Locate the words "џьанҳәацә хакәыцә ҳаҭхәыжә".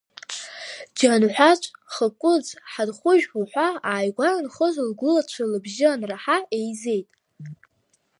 0.97-3.27